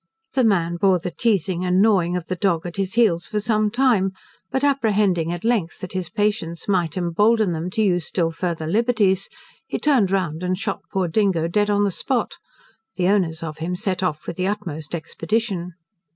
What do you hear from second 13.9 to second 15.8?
off with the utmost expedition.